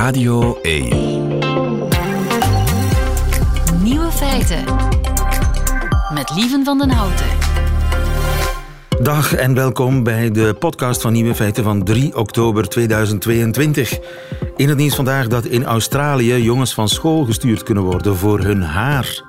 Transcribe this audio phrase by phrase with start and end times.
[0.00, 0.88] Radio 1.
[3.82, 4.64] Nieuwe feiten.
[6.14, 7.26] Met Lieven van den Houten.
[9.02, 13.98] Dag en welkom bij de podcast van Nieuwe Feiten van 3 oktober 2022.
[14.56, 18.62] In het nieuws vandaag dat in Australië jongens van school gestuurd kunnen worden voor hun
[18.62, 19.22] haar.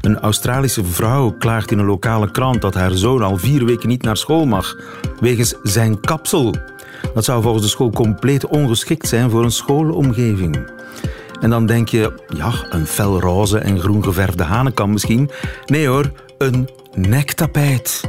[0.00, 4.02] Een Australische vrouw klaagt in een lokale krant dat haar zoon al vier weken niet
[4.02, 4.76] naar school mag,
[5.20, 6.54] wegens zijn kapsel.
[7.14, 10.70] Dat zou volgens de school compleet ongeschikt zijn voor een schoolomgeving.
[11.40, 15.30] En dan denk je, ja, een fel roze en groen geverfde hanenkam misschien.
[15.66, 18.00] Nee hoor, een nektapijt.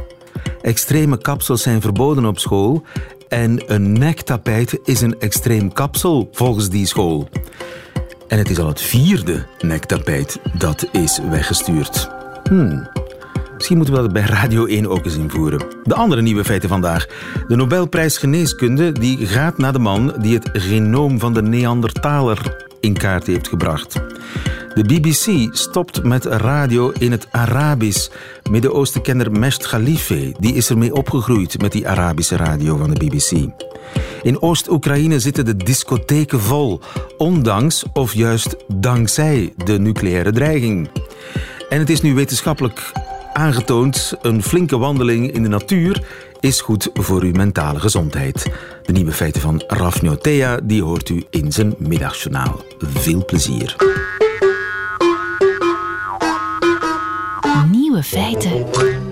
[0.60, 2.82] Extreme kapsels zijn verboden op school
[3.28, 7.28] en een nektapijt is een extreem kapsel volgens die school.
[8.28, 12.08] En het is al het vierde nektapijt dat is weggestuurd.
[12.48, 12.88] Hmm.
[13.64, 15.66] Misschien moeten we dat bij Radio 1 ook eens invoeren.
[15.84, 17.06] De andere nieuwe feiten vandaag.
[17.48, 22.96] De Nobelprijs Geneeskunde die gaat naar de man die het genoom van de Neandertaler in
[22.96, 23.92] kaart heeft gebracht.
[24.74, 28.08] De BBC stopt met radio in het Arabisch.
[28.50, 33.52] Midden-Oostenkenner Mesht Khalife die is ermee opgegroeid met die Arabische radio van de BBC.
[34.22, 36.80] In Oost-Oekraïne zitten de discotheken vol,
[37.16, 40.90] ondanks of juist dankzij de nucleaire dreiging.
[41.68, 42.92] En het is nu wetenschappelijk
[43.34, 46.02] aangetoond, een flinke wandeling in de natuur
[46.40, 48.50] is goed voor uw mentale gezondheid.
[48.82, 50.02] De nieuwe feiten van Raf
[50.64, 52.64] die hoort u in zijn middagjournaal.
[52.78, 53.76] Veel plezier.
[57.70, 59.03] Nieuwe feiten.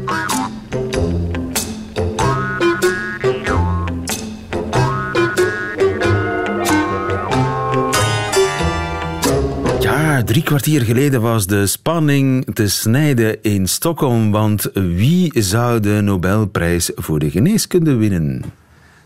[10.33, 16.91] Drie kwartier geleden was de spanning te snijden in Stockholm, want wie zou de Nobelprijs
[16.94, 18.44] voor de geneeskunde winnen?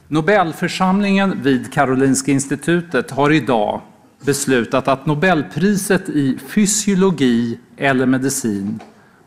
[0.07, 3.81] Nobelförsamlingen vid Karolinska institutet har idag
[4.25, 8.81] beslutat att Nobelpriset i fysiologi eller medicin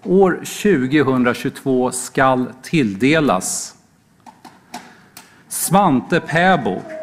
[0.03, 3.75] år 2022 skall tilldelas
[5.47, 6.98] Svante Pääbo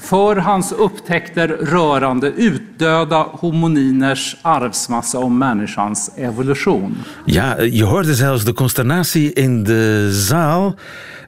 [0.00, 7.04] för hans upptäckter rörande utdöda homoniners arvsmassa om människans evolution.
[7.24, 10.74] Ja, je hoorde zelfs de consternatie in de zaal.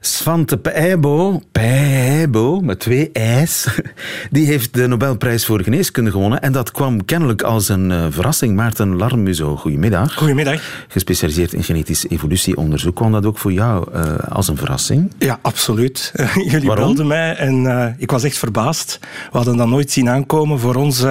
[0.03, 3.67] Svante Pääbo, Pääbo met twee I's,
[4.29, 6.41] die heeft de Nobelprijs voor geneeskunde gewonnen.
[6.41, 8.55] En dat kwam kennelijk als een uh, verrassing.
[8.55, 10.13] Maarten Larmuzo, goedemiddag.
[10.13, 10.85] Goedemiddag.
[10.87, 12.95] Gespecialiseerd in genetisch evolutieonderzoek.
[12.95, 15.11] Kwam dat ook voor jou uh, als een verrassing?
[15.17, 16.11] Ja, absoluut.
[16.51, 16.85] Jullie Waarom?
[16.85, 18.70] belden mij en uh, ik was echt verbaasd.
[18.71, 21.05] We hadden dat nooit zien aankomen voor ons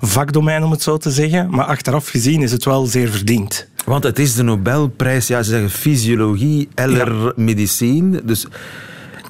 [0.00, 1.50] vakdomein, om het zo te zeggen.
[1.50, 3.68] Maar achteraf gezien is het wel zeer verdiend.
[3.84, 7.32] Want het is de Nobelprijs, ja, ze zeggen fysiologie, eller ja.
[7.36, 8.20] medicijn.
[8.24, 8.46] Dus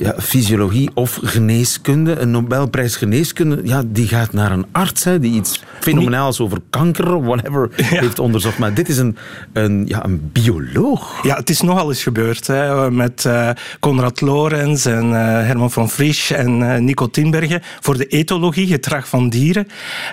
[0.03, 2.19] ja, fysiologie of geneeskunde.
[2.19, 7.23] Een Nobelprijs geneeskunde, ja, die gaat naar een arts hè, die iets fenomenaals over kanker,
[7.23, 7.85] whatever, ja.
[7.85, 8.59] heeft onderzocht.
[8.59, 9.17] Maar dit is een,
[9.53, 11.23] een, ja, een bioloog.
[11.23, 12.47] Ja, het is nogal eens gebeurd.
[12.47, 17.97] Hè, met uh, Konrad Lorenz en uh, Herman van Frisch en uh, Nico Tinbergen voor
[17.97, 19.67] de etologie, gedrag van dieren.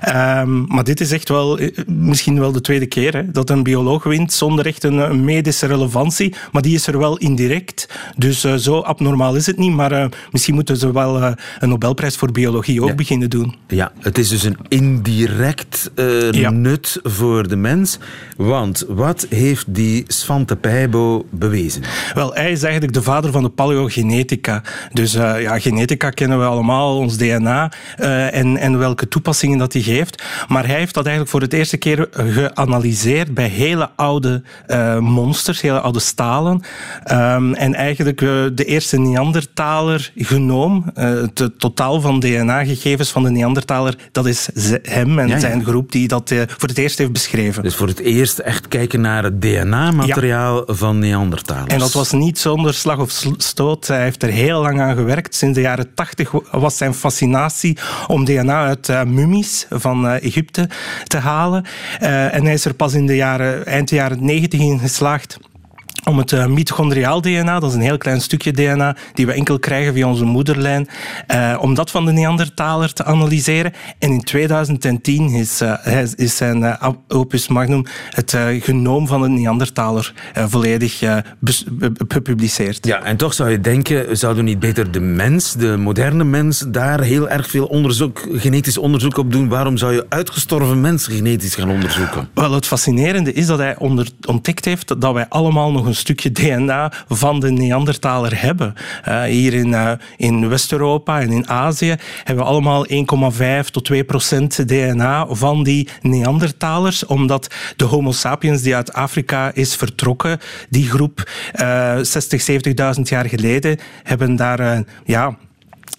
[0.07, 4.03] Um, maar dit is echt wel misschien wel de tweede keer hè, dat een bioloog
[4.03, 6.35] wint zonder echt een, een, medische relevantie.
[6.51, 7.89] Maar die is er wel indirect.
[8.17, 9.77] Dus zo abnormaal is het niet.
[9.79, 12.95] Maar uh, misschien moeten ze wel uh, een Nobelprijs voor biologie ook ja.
[12.95, 13.55] beginnen doen.
[13.67, 16.49] Ja, het is dus een indirect uh, ja.
[16.49, 17.99] nut voor de mens.
[18.37, 21.83] Want wat heeft die Svante Pääbo bewezen?
[22.13, 24.63] Wel, hij is eigenlijk de vader van de paleogenetica.
[24.93, 27.71] Dus ja, genetica kennen we allemaal, ons DNA
[28.31, 30.23] en, en welke toepassingen dat hij geeft.
[30.47, 34.43] Maar hij heeft dat eigenlijk voor het eerste keer geanalyseerd bij hele oude
[34.99, 36.61] monsters, hele oude stalen.
[37.11, 38.19] Um, en eigenlijk
[38.55, 39.68] de eerste Neandertaler
[40.15, 44.49] genoom, het totaal van DNA-gegevens van de Neandertaler, dat is
[44.81, 45.39] hem en ja, ja.
[45.39, 47.63] zijn groep die dat voor het eerst heeft beschreven.
[47.63, 50.73] Dus voor het eerst echt kijken naar het DNA-materiaal ja.
[50.73, 51.73] van Neandertalers.
[51.73, 53.87] En dat was niet zonder slag of stoot.
[53.87, 55.35] Hij heeft er heel lang aan gewerkt.
[55.35, 60.69] Sinds de jaren tachtig was zijn fascinatie om DNA uit uh, mummies van uh, Egypte
[61.03, 61.65] te halen.
[62.01, 65.39] Uh, en hij is er pas in de jaren, eind jaren negentig in geslaagd
[66.09, 69.59] om het uh, mitochondriaal DNA, dat is een heel klein stukje DNA die we enkel
[69.59, 70.87] krijgen via onze moederlijn,
[71.31, 73.73] uh, om dat van de Neandertaler te analyseren.
[73.99, 76.77] En in 2010 is, uh, is zijn
[77.07, 81.03] opus magnum, het genoom van de Neandertaler, volledig
[82.07, 82.85] gepubliceerd.
[82.85, 86.65] Ja, en toch zou je denken, zouden we niet beter de mens, de moderne mens,
[86.67, 89.47] daar heel erg veel onderzoek, genetisch onderzoek op doen?
[89.47, 92.29] Waarom zou je uitgestorven mensen genetisch gaan onderzoeken?
[92.33, 93.75] Wel, het fascinerende is dat hij
[94.25, 98.73] ontdekt heeft dat wij allemaal nog een stukje DNA van de Neandertaler hebben.
[99.07, 102.85] Uh, hier in, uh, in West-Europa en in Azië hebben we allemaal
[103.63, 109.51] 1,5 tot 2 procent DNA van die Neandertalers, omdat de Homo sapiens die uit Afrika
[109.53, 111.29] is vertrokken, die groep
[111.61, 112.45] uh, 60,
[112.95, 115.37] 70.000 jaar geleden, hebben daar ja,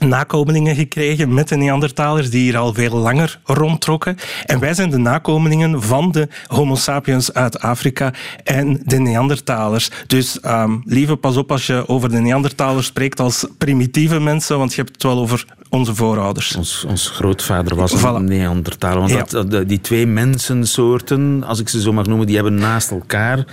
[0.09, 4.17] nakomelingen gekregen met de Neandertalers die hier al veel langer rondtrokken.
[4.47, 8.13] En wij zijn de nakomelingen van de Homo sapiens uit Afrika
[8.45, 9.91] en de Neandertalers.
[10.07, 14.75] Dus um, lieve, pas op als je over de Neandertalers spreekt als primitieve mensen, want
[14.75, 16.57] je hebt het wel over onze voorouders.
[16.57, 19.09] Ons, ons grootvader was een Neandertaler.
[19.09, 23.45] Want dat, die twee mensensoorten, als ik ze zo mag noemen, die hebben naast elkaar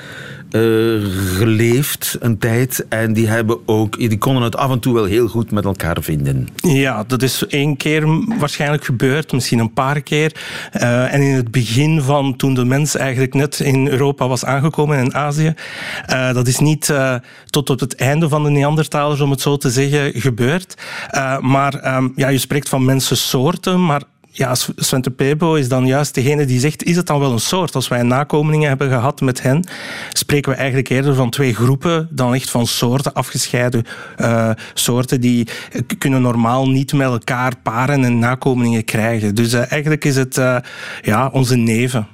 [1.37, 2.85] geleefd een tijd.
[2.89, 5.97] En die, hebben ook, die konden het af en toe wel heel goed met elkaar
[6.01, 6.47] vinden.
[6.55, 8.07] Ja, dat is één keer
[8.39, 10.31] waarschijnlijk gebeurd, misschien een paar keer.
[10.73, 14.99] Uh, en in het begin van toen de mens eigenlijk net in Europa was aangekomen,
[14.99, 15.53] in Azië.
[16.09, 16.93] Uh, dat is niet
[17.45, 20.75] tot op het einde van de Neandertalers, om het zo te zeggen, gebeurd.
[21.41, 24.01] maar um, ja, je spreekt van mensensoorten, maar
[24.37, 27.75] ja, Svente Pebo is dan juist degene die zegt, is het dan wel een soort?
[27.75, 29.63] Als wij nakomelingen hebben gehad met hen,
[30.13, 33.85] spreken we eigenlijk eerder van twee groepen dan echt van soorten, afgescheiden
[34.17, 35.47] uh, soorten die
[35.97, 39.35] kunnen normaal niet met elkaar paren en nakomelingen krijgen.
[39.35, 40.57] Dus uh, eigenlijk is het uh,
[41.01, 42.07] ja, onze neven.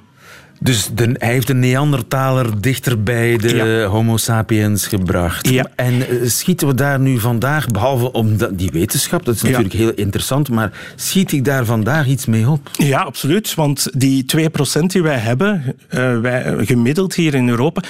[0.64, 5.48] Dus de, hij heeft de Neandertaler dichter bij de Homo sapiens gebracht.
[5.48, 5.66] Ja.
[5.76, 9.92] En eh, schieten we daar nu vandaag, behalve om die wetenschap, dat is natuurlijk heel
[9.94, 12.70] interessant, maar schiet ik daar vandaag iets mee op?
[12.72, 13.54] Ja, absoluut.
[13.54, 17.82] Want die 2% die wij hebben, uh, wij, gemiddeld hier in Europa,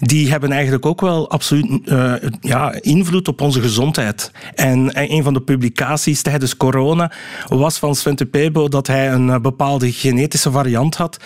[0.00, 4.30] die hebben eigenlijk ook wel absoluut uh, ja, invloed op onze gezondheid.
[4.54, 7.12] En een van de publicaties tijdens corona
[7.48, 11.18] was van Svente Pebo dat hij een bepaalde genetische variant had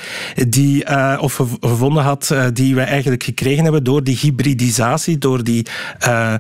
[0.49, 5.45] die uh, of gevonden had, uh, die wij eigenlijk gekregen hebben door die hybridisatie, door
[5.45, 5.67] die,
[6.09, 6.35] uh,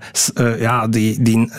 [0.58, 1.50] ja, die, die,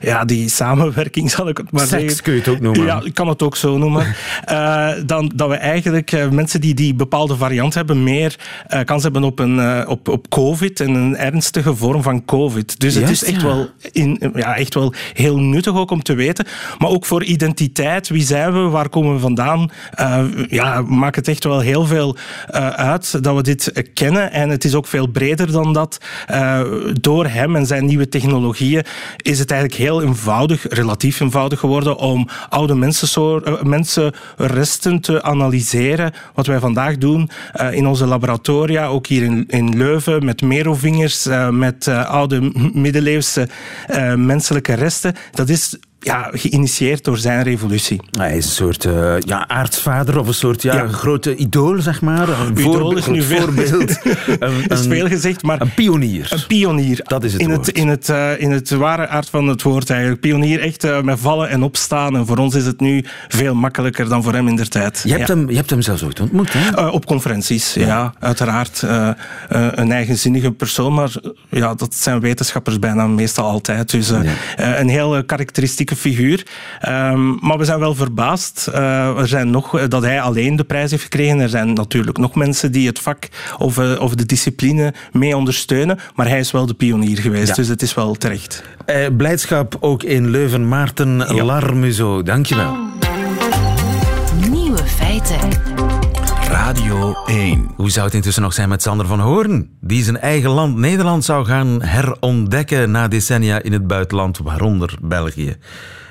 [0.00, 2.22] ja, die samenwerking, zal ik het maar Seks zeggen.
[2.22, 2.84] kun je het ook noemen.
[2.84, 4.14] Ja, ik kan het ook zo noemen.
[5.06, 8.36] dan dat we eigenlijk mensen die die bepaalde variant hebben, meer
[8.84, 12.80] kans hebben op, een, op, op COVID en een ernstige vorm van COVID.
[12.80, 13.46] Dus het is echt, ja.
[13.46, 16.46] wel in, ja, echt wel heel nuttig ook om te weten.
[16.78, 19.70] Maar ook voor identiteit, wie zijn we, waar komen we vandaan,
[20.48, 22.16] ja, maakt het echt wel heel veel
[22.50, 24.32] uh, uit dat we dit kennen.
[24.32, 25.98] En het is ook veel breder dan dat.
[26.30, 26.60] Uh,
[27.00, 28.84] door hem en zijn nieuwe technologieën
[29.16, 36.12] is het eigenlijk heel eenvoudig, relatief eenvoudig geworden om oude mensensoor, mensenresten te analyseren.
[36.34, 37.30] Wat wij vandaag doen
[37.70, 43.48] in onze laboratoria, ook hier in, in Leuven, met merovingers, met oude middeleeuwse
[44.16, 45.14] menselijke resten.
[45.32, 48.00] Dat is ja, geïnitieerd door zijn revolutie.
[48.10, 50.88] Hij is een soort uh, ja, aartsvader of een soort ja, ja.
[50.88, 52.28] grote idool, zeg maar.
[52.28, 53.90] Een idool is nu voorbeeld.
[54.38, 55.60] een, is veel gezegd, maar...
[55.60, 56.28] Een pionier.
[56.30, 57.00] Een pionier.
[57.02, 57.66] Dat is het in woord.
[57.66, 60.20] Het, in, het, uh, in het ware aard van het woord eigenlijk.
[60.20, 62.16] Pionier echt uh, met vallen en opstaan.
[62.16, 65.00] En voor ons is het nu veel makkelijker dan voor hem in der tijd.
[65.04, 65.34] Je hebt, ja.
[65.34, 66.86] hem, je hebt hem zelfs ooit ontmoet, hè?
[66.86, 67.86] op conferenties, ja.
[67.86, 68.82] ja uiteraard.
[69.48, 71.12] een eigenzinnige persoon, maar
[71.48, 73.90] ja, dat zijn wetenschappers bijna meestal altijd.
[73.90, 74.12] Dus
[74.56, 76.46] een heel karakteristieke figuur.
[76.88, 78.68] Um, maar we zijn wel verbaasd.
[78.74, 81.40] Uh, er zijn nog, dat hij alleen de prijs heeft gekregen.
[81.40, 85.98] Er zijn natuurlijk nog mensen die het vak of, uh, of de discipline mee ondersteunen.
[86.14, 87.54] Maar hij is wel de pionier geweest, ja.
[87.54, 88.62] dus het is wel terecht.
[88.86, 90.68] Uh, blijdschap ook in Leuven.
[90.68, 91.44] Maarten ja.
[91.44, 92.76] Larmuzo, dankjewel.
[94.50, 95.73] Nieuwe feiten.
[96.64, 97.70] Radio 1.
[97.76, 99.68] Hoe zou het intussen nog zijn met Sander van Hoorn?
[99.80, 105.56] Die zijn eigen land Nederland zou gaan herontdekken na decennia in het buitenland, waaronder België.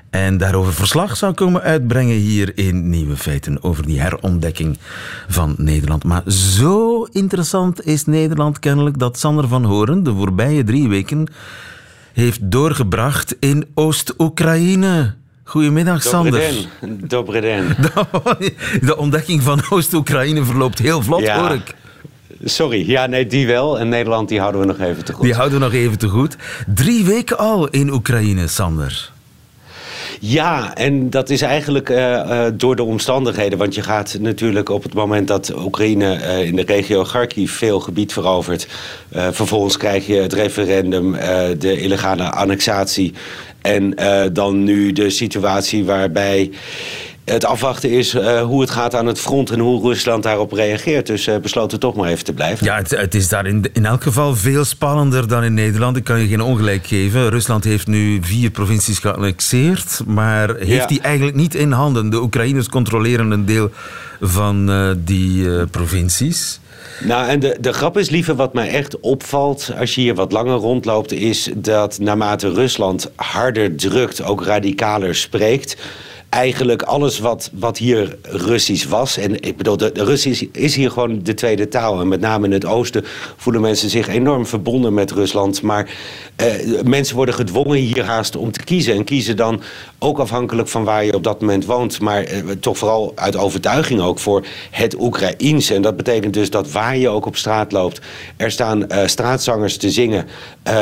[0.10, 4.78] En daarover verslag zou komen uitbrengen hier in Nieuwe Feiten over die herontdekking
[5.28, 6.04] van Nederland.
[6.04, 11.28] Maar zo interessant is Nederland kennelijk dat Sander van Hoorn de voorbije drie weken
[12.14, 15.22] heeft doorgebracht in Oost-Oekraïne.
[15.44, 16.52] Goedemiddag, Sander.
[16.88, 17.76] Dobre den.
[18.88, 21.40] De ontdekking van Oost-Oekraïne verloopt heel vlot, ja.
[21.40, 21.76] hoor ik.
[22.44, 23.80] Sorry, ja, nee, die wel.
[23.80, 25.24] En Nederland, die houden we nog even te goed.
[25.24, 26.36] Die houden we nog even te goed.
[26.68, 29.12] Drie weken al in Oekraïne, Sander.
[30.20, 33.58] Ja, en dat is eigenlijk uh, uh, door de omstandigheden.
[33.58, 37.80] Want je gaat natuurlijk op het moment dat Oekraïne uh, in de regio Kharkiv veel
[37.80, 38.68] gebied verovert.
[39.12, 41.12] vervolgens krijg je het referendum,
[41.58, 43.14] de illegale annexatie.
[43.64, 43.96] En
[44.34, 46.52] dan nu de situatie waarbij
[47.26, 51.08] het afwachten is uh, hoe het gaat aan het front en hoe Rusland daarop reageert.
[51.08, 52.66] Dus uh, besloten toch maar even te blijven.
[52.66, 55.98] Ja, het, het is daar in, in, elk geval veel spannender dan in Nederland.
[55.98, 57.30] Ik kan je geen ongelijk geven.
[57.30, 60.86] Rusland heeft nu vier provincies geannexeerd, maar heeft ja.
[60.86, 62.10] die eigenlijk niet in handen.
[62.10, 63.70] De Oekraïners controleren een deel
[64.22, 66.60] van uh, die provincies.
[67.06, 70.32] Nou, en de, de grap is liever wat mij echt opvalt als je hier wat
[70.32, 75.78] langer rondloopt, is dat naarmate Rusland harder drukt, ook radicaler spreekt
[76.34, 79.18] eigenlijk alles wat, wat hier Russisch was.
[79.18, 82.02] En ik bedoel, de, de Russisch is hier gewoon de tweede taal.
[82.02, 83.06] En met name in het oosten
[83.38, 85.62] voelen mensen zich enorm verbonden met Rusland.
[85.62, 85.90] Maar
[86.36, 86.48] eh,
[86.84, 88.94] mensen worden gedwongen hier haast om te kiezen.
[88.94, 89.62] En kiezen dan
[90.00, 92.00] ook afhankelijk van waar je op dat moment woont.
[92.00, 95.70] Maar eh, toch vooral uit overtuiging ook voor het Oekraïens.
[95.70, 98.02] En dat betekent dus dat waar je ook op straat loopt,
[98.38, 100.26] er staan uh, straatzangers te zingen.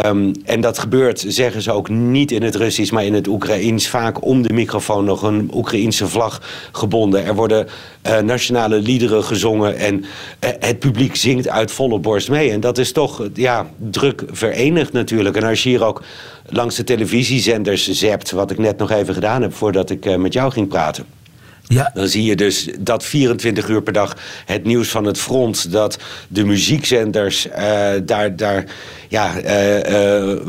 [0.05, 3.87] Um, en dat gebeurt, zeggen ze ook, niet in het Russisch, maar in het Oekraïens.
[3.87, 7.25] Vaak om de microfoon nog een Oekraïense vlag gebonden.
[7.25, 7.67] Er worden
[8.07, 12.51] uh, nationale liederen gezongen en uh, het publiek zingt uit volle borst mee.
[12.51, 15.35] En dat is toch ja, druk verenigd natuurlijk.
[15.35, 16.03] En als je hier ook
[16.45, 20.33] langs de televisiezenders zept, wat ik net nog even gedaan heb voordat ik uh, met
[20.33, 21.05] jou ging praten.
[21.67, 21.91] Ja.
[21.93, 25.97] Dan zie je dus dat 24 uur per dag het nieuws van het front, dat
[26.27, 27.47] de muziekzenders
[28.03, 28.65] daar, daar
[29.11, 30.47] ja, uh,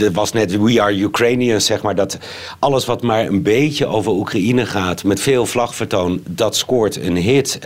[0.00, 1.94] er was net We Are Ukrainians, zeg maar.
[1.94, 2.18] Dat
[2.58, 7.58] alles wat maar een beetje over Oekraïne gaat, met veel vlagvertoon, dat scoort een hit.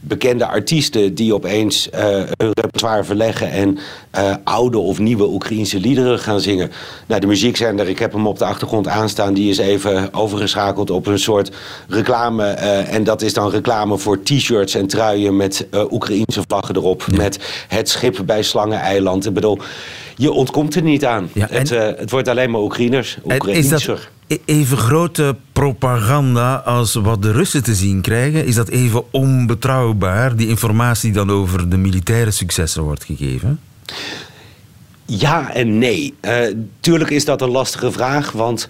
[0.00, 1.88] bekende artiesten die opeens
[2.36, 3.78] hun repertoire verleggen en
[4.44, 6.70] oude of nieuwe Oekraïnse liederen gaan zingen.
[7.06, 11.06] Nou, de muziekzender, ik heb hem op de achtergrond aanstaan, die is even overgeschakeld op
[11.06, 11.50] een soort
[11.88, 12.44] reclame.
[12.44, 17.06] en dat is dan reclame voor t-shirts en truien met Oekraïnse vlaggen erop.
[17.16, 19.26] Met het schip bij Slangen eiland.
[19.26, 19.58] Ik bedoel,
[20.16, 21.28] je ontkomt er niet aan.
[21.32, 23.18] Ja, het, uh, het, wordt alleen maar Oekraïners.
[23.46, 28.46] Is dat e- even grote propaganda als wat de Russen te zien krijgen?
[28.46, 33.60] Is dat even onbetrouwbaar, die informatie die dan over de militaire successen wordt gegeven?
[35.06, 36.14] Ja en nee.
[36.20, 36.38] Uh,
[36.80, 38.68] tuurlijk is dat een lastige vraag, want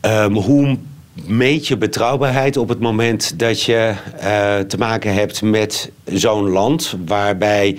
[0.00, 0.78] um, hoe
[1.26, 6.96] meet je betrouwbaarheid op het moment dat je uh, te maken hebt met zo'n land
[7.06, 7.78] waarbij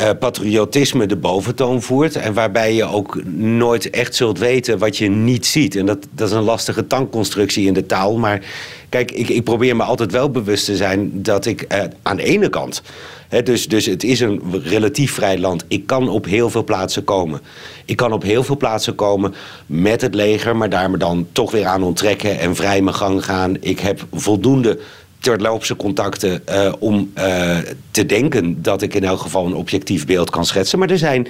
[0.00, 2.16] uh, patriotisme de boventoon voert.
[2.16, 5.76] En waarbij je ook nooit echt zult weten wat je niet ziet.
[5.76, 8.18] En dat, dat is een lastige tankconstructie in de taal.
[8.18, 8.40] Maar
[8.88, 12.22] kijk, ik, ik probeer me altijd wel bewust te zijn dat ik uh, aan de
[12.22, 12.82] ene kant.
[13.28, 15.64] Hè, dus, dus het is een relatief vrij land.
[15.68, 17.40] Ik kan op heel veel plaatsen komen.
[17.84, 19.34] Ik kan op heel veel plaatsen komen
[19.66, 23.24] met het leger, maar daar me dan toch weer aan onttrekken en vrij mijn gang
[23.24, 23.56] gaan.
[23.60, 24.78] Ik heb voldoende
[25.24, 27.56] terloopse contacten uh, om uh,
[27.90, 30.78] te denken dat ik in elk geval een objectief beeld kan schetsen.
[30.78, 31.28] Maar er zijn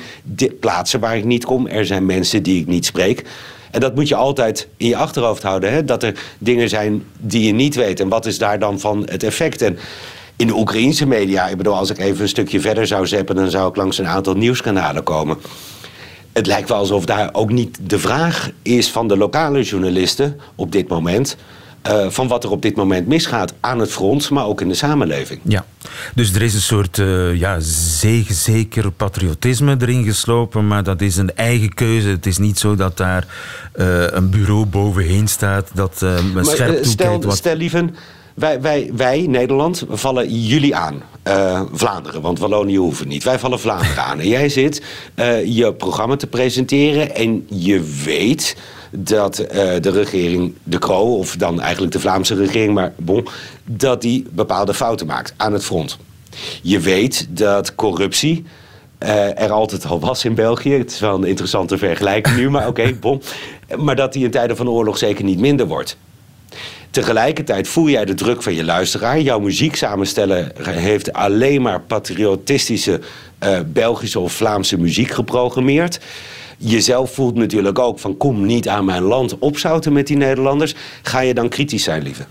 [0.61, 1.67] plaatsen waar ik niet kom.
[1.67, 3.25] Er zijn mensen die ik niet spreek.
[3.71, 5.73] En dat moet je altijd in je achterhoofd houden.
[5.73, 5.85] Hè?
[5.85, 8.01] Dat er dingen zijn die je niet weet.
[8.01, 9.63] En wat is daar dan van het effect?
[9.63, 9.79] En
[10.37, 13.51] in de Oekraïnse media, ik bedoel, als ik even een stukje verder zou zeppen, dan
[13.51, 15.37] zou ik langs een aantal nieuwskanalen komen.
[16.33, 20.73] Het lijkt wel alsof daar ook niet de vraag is van de lokale journalisten op
[20.73, 21.37] dit moment
[21.89, 24.75] uh, van wat er op dit moment misgaat aan het front, maar ook in de
[24.75, 25.41] samenleving.
[25.43, 25.65] Ja,
[26.15, 27.61] dus er is een soort uh, ja,
[28.29, 32.09] zeker patriotisme erin geslopen, maar dat is een eigen keuze.
[32.09, 33.27] Het is niet zo dat daar
[33.77, 36.87] uh, een bureau bovenheen staat dat uh, scherp toekijkt.
[36.87, 37.37] Stel, wat...
[37.37, 37.95] stel lieven,
[38.35, 41.03] wij, wij, wij, Nederland, vallen jullie aan.
[41.29, 43.25] Uh, Vlaanderen, want Wallonië hoeven niet.
[43.25, 44.21] Wij vallen Vlaanderen aan.
[44.21, 44.83] En jij zit
[45.17, 48.57] uh, je programma te presenteren en je weet
[48.97, 49.47] dat uh,
[49.81, 53.27] de regering De Croo, of dan eigenlijk de Vlaamse regering, maar bon,
[53.65, 55.99] dat die bepaalde fouten maakt aan het front.
[56.63, 58.45] Je weet dat corruptie
[59.03, 60.73] uh, er altijd al was in België.
[60.73, 63.23] Het is wel een interessante vergelijking nu, maar oké, okay, bon.
[63.79, 65.97] Maar dat die in tijden van oorlog zeker niet minder wordt.
[66.91, 69.21] Tegelijkertijd voel jij de druk van je luisteraar.
[69.21, 73.01] Jouw muziek samenstellen heeft alleen maar patriotistische
[73.45, 76.01] uh, Belgische of Vlaamse muziek geprogrammeerd
[76.59, 80.75] jezelf voelt natuurlijk ook van kom niet aan mijn land opzouten met die Nederlanders.
[81.03, 82.25] Ga je dan kritisch zijn, lieve?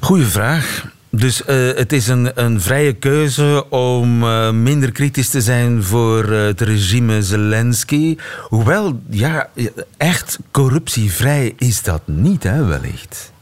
[0.00, 0.92] Goeie vraag.
[1.10, 6.32] Dus uh, het is een, een vrije keuze om uh, minder kritisch te zijn voor
[6.32, 8.16] uh, het regime Zelensky.
[8.48, 9.50] Hoewel, ja,
[9.96, 13.32] echt corruptievrij is dat niet, hè, wellicht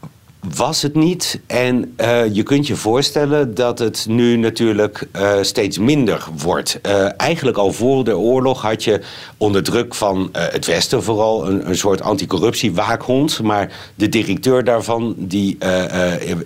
[0.55, 1.39] was het niet.
[1.47, 6.79] En uh, je kunt je voorstellen dat het nu natuurlijk uh, steeds minder wordt.
[6.85, 9.01] Uh, eigenlijk al voor de oorlog had je
[9.37, 13.41] onder druk van het Westen vooral een, een soort anticorruptiewaakhond.
[13.41, 15.57] Maar de directeur daarvan die,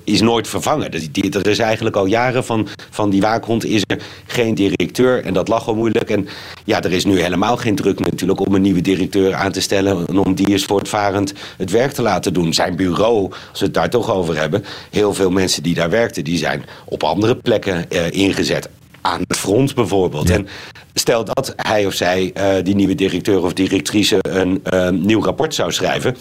[0.04, 0.92] is nooit vervangen.
[0.92, 5.24] Dus die, er is eigenlijk al jaren van, van die waakhond is er geen directeur.
[5.24, 6.10] En dat lag al moeilijk.
[6.10, 6.28] En
[6.64, 10.08] ja, er is nu helemaal geen druk natuurlijk om een nieuwe directeur aan te stellen.
[10.08, 12.54] En om die eens voortvarend het werk te laten doen.
[12.54, 14.64] Zijn bureau, als het daar toch over hebben.
[14.92, 18.70] Heel veel mensen die daar werkten, die zijn op andere plekken uh, ingezet.
[19.02, 20.28] Aan het front bijvoorbeeld.
[20.28, 20.34] Ja.
[20.34, 20.48] En
[20.94, 25.54] stel dat hij of zij, uh, die nieuwe directeur of directrice, een uh, nieuw rapport
[25.54, 26.16] zou schrijven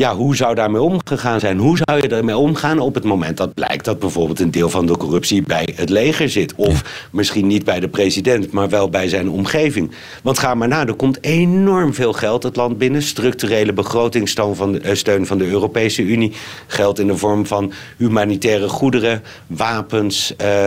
[0.00, 1.58] ja, hoe zou daarmee omgegaan zijn?
[1.58, 4.86] Hoe zou je ermee omgaan op het moment dat blijkt dat bijvoorbeeld een deel van
[4.86, 6.54] de corruptie bij het leger zit?
[6.54, 9.90] Of misschien niet bij de president, maar wel bij zijn omgeving.
[10.22, 13.02] Want ga maar na, er komt enorm veel geld het land binnen.
[13.02, 16.32] Structurele begrotingssteun van de, steun van de Europese Unie.
[16.66, 20.34] Geld in de vorm van humanitaire goederen, wapens.
[20.40, 20.66] Uh,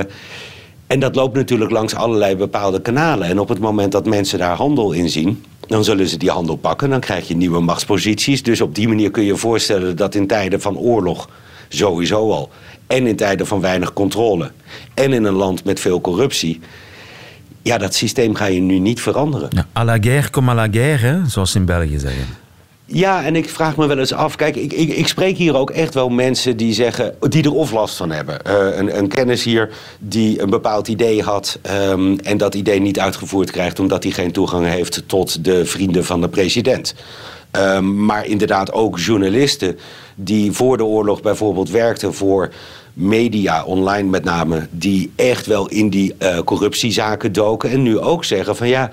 [0.87, 3.27] en dat loopt natuurlijk langs allerlei bepaalde kanalen.
[3.27, 6.55] En op het moment dat mensen daar handel in zien, dan zullen ze die handel
[6.55, 6.89] pakken.
[6.89, 8.43] Dan krijg je nieuwe machtsposities.
[8.43, 11.29] Dus op die manier kun je voorstellen dat in tijden van oorlog
[11.69, 12.49] sowieso al.
[12.87, 14.51] En in tijden van weinig controle.
[14.93, 16.59] En in een land met veel corruptie.
[17.61, 19.49] Ja, dat systeem ga je nu niet veranderen.
[19.51, 22.42] Ja, à la guerre comme à la guerre, zoals ze in België zeggen.
[22.85, 24.35] Ja, en ik vraag me wel eens af.
[24.35, 27.15] Kijk, ik, ik, ik spreek hier ook echt wel mensen die zeggen.
[27.29, 28.39] die er of last van hebben.
[28.47, 31.59] Uh, een, een, kennis hier die een bepaald idee had.
[31.89, 33.79] Um, en dat idee niet uitgevoerd krijgt.
[33.79, 36.95] omdat hij geen toegang heeft tot de vrienden van de president.
[37.51, 39.79] Um, maar inderdaad ook journalisten
[40.15, 42.49] die voor de oorlog bijvoorbeeld werkten voor
[42.93, 47.69] media, online met name, die echt wel in die uh, corruptiezaken doken.
[47.69, 48.89] En nu ook zeggen van ja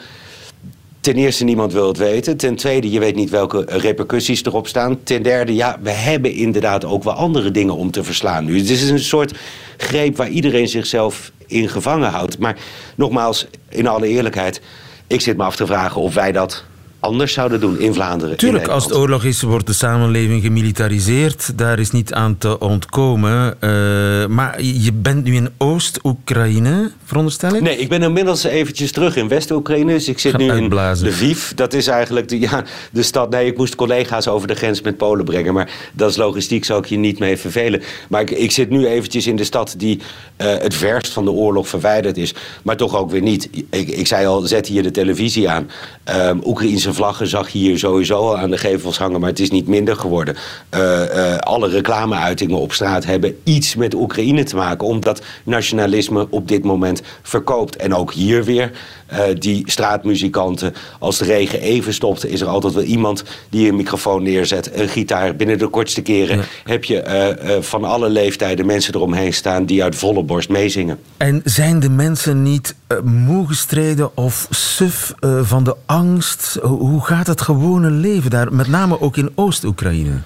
[1.00, 2.36] ten eerste, niemand wil het weten.
[2.36, 5.02] Ten tweede, je weet niet welke repercussies erop staan.
[5.02, 8.58] Ten derde, ja, we hebben inderdaad ook wel andere dingen om te verslaan nu.
[8.58, 9.38] Het is een soort
[9.76, 12.38] greep waar iedereen zichzelf in gevangen houdt.
[12.38, 12.56] Maar
[12.94, 14.60] nogmaals, in alle eerlijkheid,
[15.06, 16.64] ik zit me af te vragen of wij dat
[17.00, 18.36] anders zouden doen in Vlaanderen.
[18.36, 21.58] Tuurlijk, als het oorlog is, wordt de samenleving gemilitariseerd.
[21.58, 23.56] Daar is niet aan te ontkomen.
[23.60, 27.60] Uh, maar je bent nu in Oost-Oekraïne, veronderstel ik?
[27.60, 29.92] Nee, ik ben inmiddels eventjes terug in West-Oekraïne.
[29.92, 31.50] Dus ik zit nu in Lviv.
[31.54, 33.30] Dat is eigenlijk de, ja, de stad...
[33.30, 35.54] Nee, ik moest collega's over de grens met Polen brengen.
[35.54, 37.82] Maar dat is logistiek, zou ik je niet mee vervelen.
[38.08, 39.98] Maar ik, ik zit nu eventjes in de stad die
[40.36, 42.34] uh, het verst van de oorlog verwijderd is.
[42.62, 43.48] Maar toch ook weer niet.
[43.70, 45.70] Ik, ik zei al, zet hier de televisie aan.
[46.14, 49.50] Um, Oekraïnse vlaggen zag je hier sowieso al aan de gevels hangen, maar het is
[49.50, 50.36] niet minder geworden.
[50.74, 56.48] Uh, uh, alle reclameuitingen op straat hebben iets met Oekraïne te maken, omdat nationalisme op
[56.48, 57.76] dit moment verkoopt.
[57.76, 58.70] En ook hier weer,
[59.12, 63.76] uh, die straatmuzikanten, als de regen even stopt, is er altijd wel iemand die een
[63.76, 65.36] microfoon neerzet, een gitaar.
[65.36, 66.42] Binnen de kortste keren ja.
[66.64, 70.98] heb je van alle leeftijden mensen eromheen staan die uit volle borst meezingen.
[71.16, 76.58] En zijn de mensen niet moe gestreden of suf van de angst?
[76.62, 80.20] hoe gaat het gewone leven daar, met name ook in Oost-Oekraïne?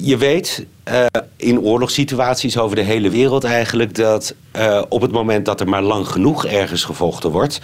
[0.00, 5.44] Je weet uh, in oorlogssituaties over de hele wereld eigenlijk dat uh, op het moment
[5.44, 7.60] dat er maar lang genoeg ergens gevochten wordt,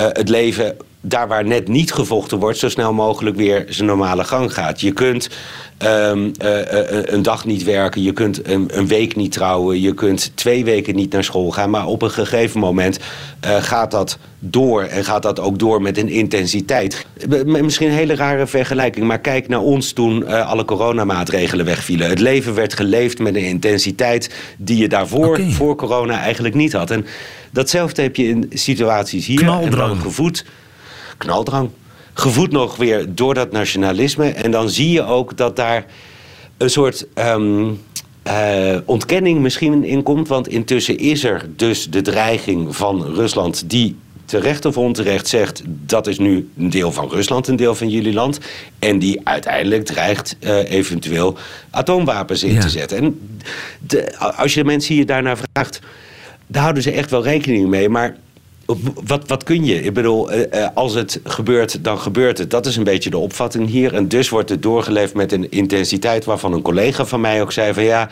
[0.00, 4.24] uh, het leven daar waar net niet gevochten wordt, zo snel mogelijk weer zijn normale
[4.24, 4.80] gang gaat.
[4.80, 5.30] Je kunt
[5.82, 9.94] um, uh, uh, een dag niet werken, je kunt een, een, week niet trouwen, je
[9.94, 12.98] kunt twee weken niet naar school gaan, maar op een gegeven moment
[13.44, 17.06] uh, gaat dat door en gaat dat ook door met een intensiteit.
[17.44, 22.08] Misschien een hele rare vergelijking, maar kijk naar ons toen alle coronamaatregelen wegvielen.
[22.08, 25.50] Het leven werd geleefd met een intensiteit die je daarvoor, okay.
[25.50, 26.90] voor corona, eigenlijk niet had.
[26.90, 27.06] En
[27.50, 29.48] datzelfde heb je in situaties hier.
[29.48, 30.44] En gevoed
[31.20, 31.70] knaldrang.
[32.12, 34.28] Gevoed nog weer door dat nationalisme.
[34.28, 35.84] En dan zie je ook dat daar
[36.56, 37.80] een soort um,
[38.26, 40.28] uh, ontkenning misschien in komt.
[40.28, 45.62] Want intussen is er dus de dreiging van Rusland die terecht of onterecht zegt...
[45.66, 48.38] dat is nu een deel van Rusland, een deel van jullie land...
[48.78, 51.36] en die uiteindelijk dreigt uh, eventueel
[51.70, 52.60] atoomwapens in ja.
[52.60, 52.98] te zetten.
[52.98, 53.38] En
[53.86, 55.80] de, als je de mensen hier daarnaar vraagt...
[56.46, 58.16] daar houden ze echt wel rekening mee, maar
[59.04, 59.82] wat, wat kun je?
[59.82, 62.50] Ik bedoel, uh, als het gebeurt, dan gebeurt het.
[62.50, 63.94] Dat is een beetje de opvatting hier.
[63.94, 67.74] En dus wordt het doorgeleefd met een intensiteit waarvan een collega van mij ook zei
[67.74, 68.08] van ja.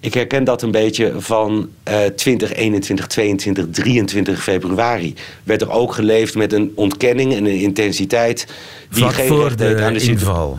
[0.00, 5.14] Ik herken dat een beetje van uh, 20, 21, 22, 23 februari.
[5.42, 8.46] Werd er ook geleefd met een ontkenning en een intensiteit
[8.90, 10.58] die Vlak geen voor de aan de inval.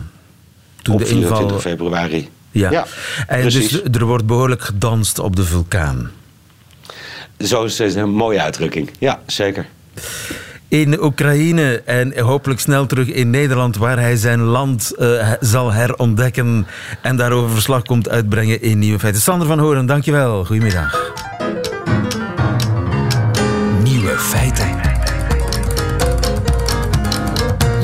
[0.82, 1.60] Toen op de 24 inval...
[1.60, 2.28] februari.
[2.50, 2.70] Ja.
[2.70, 2.86] Ja,
[3.26, 6.10] en dus er wordt behoorlijk gedanst op de vulkaan.
[7.44, 8.90] Zo is het een mooie uitdrukking.
[8.98, 9.66] Ja, zeker.
[10.68, 16.66] In Oekraïne en hopelijk snel terug in Nederland, waar hij zijn land uh, zal herontdekken
[17.02, 19.22] en daarover verslag komt uitbrengen in Nieuwe Feiten.
[19.22, 20.44] Sander van Horen, dankjewel.
[20.44, 21.12] Goedemiddag.
[23.82, 24.80] Nieuwe Feiten.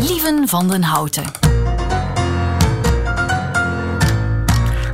[0.01, 1.48] Lieven van den Houten.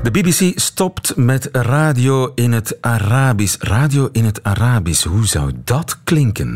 [0.05, 3.57] De BBC stopt met radio in het Arabisch.
[3.59, 6.55] Radio in het Arabisch, hoe zou dat klinken?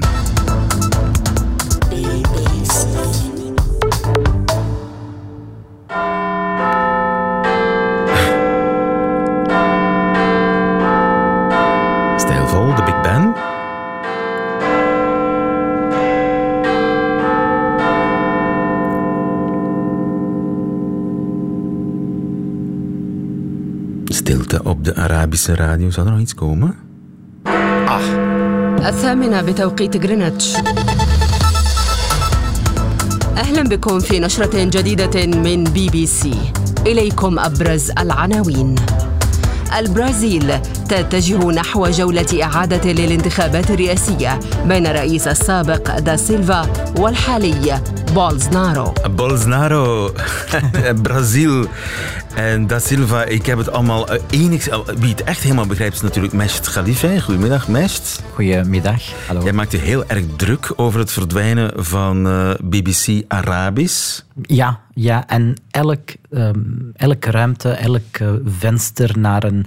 [24.88, 25.90] Stilte op de Arabische radio.
[25.90, 26.74] Zou er nog iets komen?
[27.86, 28.00] Ah.
[28.78, 30.56] الثامنة بتوقيت غرينتش
[33.36, 36.34] أهلا بكم في نشرة جديدة من بي بي سي
[36.86, 38.74] إليكم أبرز العناوين
[39.78, 46.66] البرازيل تتجه نحو جولة إعادة للانتخابات الرئاسية بين الرئيس السابق دا سيلفا
[46.98, 47.80] والحالي
[48.14, 50.12] بولزنارو Bolsonaro,
[51.06, 51.68] Brazil
[52.34, 53.24] en Da Silva.
[53.24, 54.76] Ik heb het allemaal eh, enigszins...
[54.98, 57.18] Wie het echt helemaal begrijpt is natuurlijk Mesht Khalifa.
[57.18, 58.22] Goedemiddag, Mesht.
[58.34, 59.02] Goedemiddag.
[59.26, 59.42] Hallo.
[59.42, 64.20] Jij maakt je heel erg druk over het verdwijnen van uh, BBC Arabisch.
[64.42, 69.66] Ja, ja en elk, um, elke ruimte, elk uh, venster naar een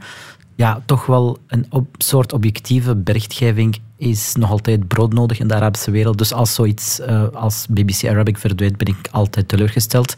[0.55, 5.91] ja, toch wel een op, soort objectieve berichtgeving is nog altijd broodnodig in de Arabische
[5.91, 6.17] wereld.
[6.17, 10.15] Dus als zoiets uh, als BBC Arabic verdwijnt, ben ik altijd teleurgesteld.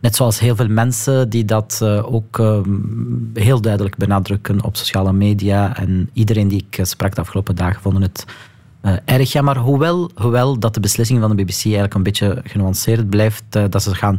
[0.00, 2.60] Net zoals heel veel mensen die dat uh, ook uh,
[3.34, 5.76] heel duidelijk benadrukken op sociale media.
[5.76, 8.24] En iedereen die ik sprak de afgelopen dagen vonden het
[9.04, 9.58] erg jammer.
[9.58, 13.44] Hoewel, hoewel dat de beslissing van de BBC eigenlijk een beetje genuanceerd blijft.
[13.50, 14.18] dat ze gaan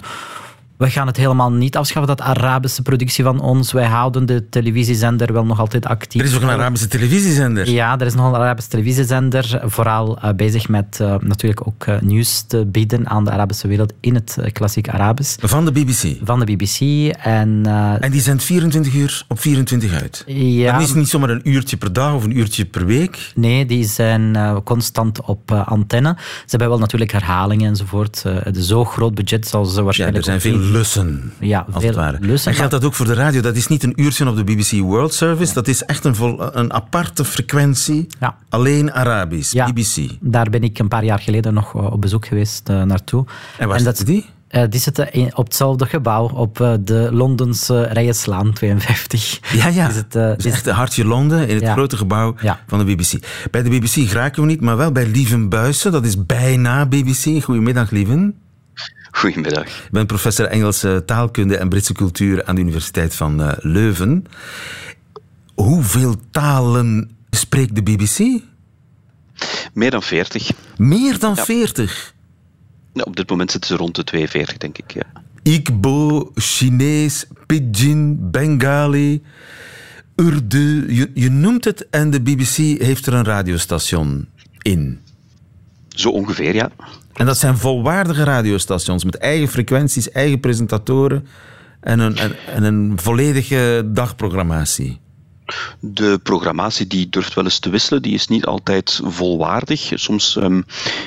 [0.80, 3.72] we gaan het helemaal niet afschaffen, dat Arabische productie van ons.
[3.72, 6.22] Wij houden de televisiezender wel nog altijd actief.
[6.22, 7.70] Er is ook een Arabische televisiezender?
[7.70, 9.62] Ja, er is nog een Arabische televisiezender.
[9.66, 13.94] Vooral uh, bezig met uh, natuurlijk ook uh, nieuws te bieden aan de Arabische wereld
[14.00, 15.36] in het klassiek Arabisch.
[15.40, 16.18] Van de BBC?
[16.24, 16.80] Van de BBC.
[17.18, 17.66] En,
[18.00, 20.24] en die zendt 24 uur op 24 uit?
[20.28, 20.72] Ja.
[20.72, 23.32] Dat is niet zomaar een uurtje per dag of een uurtje per week?
[23.36, 26.16] Nee, die zijn constant op antenne.
[26.18, 28.24] Ze hebben wel natuurlijk herhalingen enzovoort.
[28.60, 30.26] Zo groot budget zal ze waarschijnlijk...
[30.26, 31.34] Ja, er zijn veel lussen.
[31.40, 32.18] Ja, als het ware.
[32.22, 33.42] Lussen, en geldt dat ook voor de radio?
[33.42, 35.48] Dat is niet een uurtje op de BBC World Service.
[35.48, 35.54] Ja.
[35.54, 38.08] Dat is echt een, vol, een aparte frequentie.
[38.20, 38.36] Ja.
[38.50, 40.12] Alleen Arabisch, ja, BBC.
[40.20, 43.26] Daar ben ik een paar jaar geleden nog op bezoek geweest uh, naartoe.
[43.58, 44.26] En waar zitten die?
[44.52, 49.40] Uh, die zitten op hetzelfde gebouw, op uh, de Londense Rijenslaan 52.
[49.54, 49.90] Ja, ja.
[49.90, 51.74] Is het, uh, dus echt hartje Londen, in het ja.
[51.74, 52.60] grote gebouw ja.
[52.68, 53.26] van de BBC.
[53.52, 55.92] Bij de BBC geraken we niet, maar wel bij Lieven Buissen.
[55.92, 57.44] Dat is bijna BBC.
[57.44, 58.36] Goedemiddag, Lieven.
[59.12, 59.68] Goedemiddag.
[59.68, 64.26] Ik ben professor Engelse taalkunde en Britse cultuur aan de Universiteit van uh, Leuven.
[65.56, 68.42] Hoeveel talen spreekt de BBC?
[69.74, 70.52] Meer dan 40.
[70.78, 71.44] Meer dan ja.
[71.46, 72.14] 40?
[72.94, 74.92] Ja, op dit moment zitten ze rond de 42, denk ik.
[74.94, 75.04] Ja.
[75.44, 79.24] Igbo, Chinees, Pidgin, Bengali,
[80.16, 80.94] Urdu.
[80.94, 84.28] Je, je noemt het en de BBC heeft er een radiostation
[84.62, 85.00] in.
[85.88, 86.72] Zo ongeveer, ja.
[87.20, 91.28] En dat zijn volwaardige radiostations met eigen frequenties, eigen presentatoren
[91.80, 95.00] en een, en, en een volledige dagprogrammatie.
[95.80, 99.92] De programmatie die durft wel eens te wisselen, die is niet altijd volwaardig.
[99.94, 100.66] Soms um,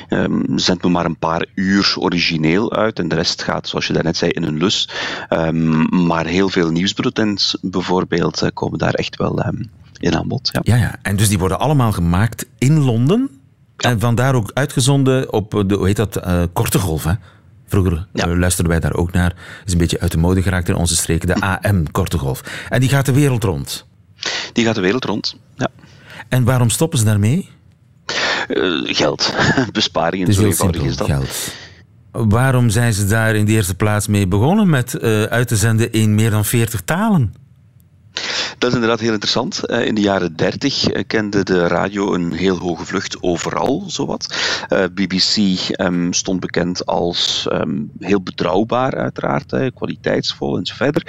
[0.09, 3.93] um, zendt men maar een paar uur origineel uit en de rest gaat, zoals je
[3.93, 4.89] daarnet zei, in een lus.
[5.29, 9.53] Um, maar heel veel nieuwsbulletins bijvoorbeeld uh, komen daar echt wel
[9.99, 10.49] in aan bod.
[10.51, 10.59] Ja.
[10.63, 13.29] ja, ja, en dus die worden allemaal gemaakt in Londen?
[13.83, 17.13] En vandaar ook uitgezonden op de, hoe heet dat, uh, korte golf, hè?
[17.67, 18.27] Vroeger ja.
[18.27, 19.35] uh, luisterden wij daar ook naar.
[19.65, 22.41] Is een beetje uit de mode geraakt in onze streken, de AM, korte golf.
[22.69, 23.85] En die gaat de wereld rond.
[24.53, 25.67] Die gaat de wereld rond, ja.
[26.29, 27.49] En waarom stoppen ze daarmee?
[28.47, 29.33] Uh, geld.
[29.71, 31.07] Besparingen, is zo heel eenvoudig simpel, is dat.
[31.07, 32.29] Geld.
[32.29, 36.15] Waarom zijn ze daar in de eerste plaats mee begonnen met uit te zenden in
[36.15, 37.33] meer dan 40 talen?
[38.57, 39.65] Dat is inderdaad heel interessant.
[39.69, 44.35] In de jaren 30 kende de radio een heel hoge vlucht overal, zowat.
[44.93, 51.07] BBC um, stond bekend als um, heel betrouwbaar, uiteraard, kwaliteitsvol en zo verder.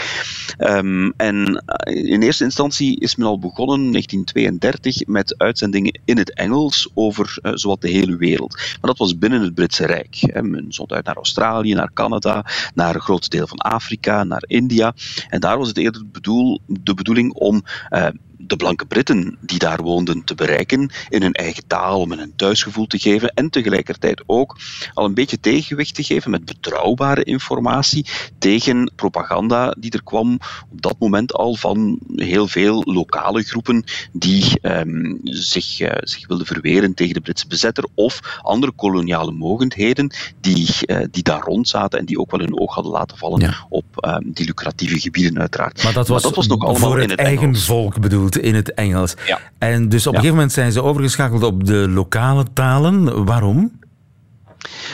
[0.58, 6.90] Um, en in eerste instantie is men al begonnen, 1932, met uitzendingen in het Engels
[6.94, 8.56] over zowat de hele wereld.
[8.56, 10.40] Maar dat was binnen het Britse Rijk.
[10.42, 14.94] Men zond uit naar Australië, naar Canada, naar een groot deel van Afrika, naar India.
[15.28, 16.60] En daar was het eerder bedoel,
[16.94, 18.08] bedoeling om uh,
[18.46, 22.36] de blanke Britten die daar woonden te bereiken in hun eigen taal, om hen een
[22.36, 24.56] thuisgevoel te geven en tegelijkertijd ook
[24.94, 28.06] al een beetje tegenwicht te geven met betrouwbare informatie
[28.38, 30.38] tegen propaganda die er kwam
[30.70, 36.46] op dat moment al van heel veel lokale groepen die um, zich, uh, zich wilden
[36.46, 41.98] verweren tegen de Britse bezetter of andere koloniale mogendheden die, uh, die daar rond zaten
[41.98, 43.66] en die ook wel hun oog hadden laten vallen ja.
[43.68, 45.82] op um, die lucratieve gebieden uiteraard.
[45.82, 47.64] Maar dat was, maar dat was nog allemaal voor het, in het eigen Engels.
[47.64, 49.14] volk bedoeld in het Engels.
[49.26, 49.40] Ja.
[49.58, 53.24] En dus op een gegeven moment zijn ze overgeschakeld op de lokale talen.
[53.24, 53.72] Waarom?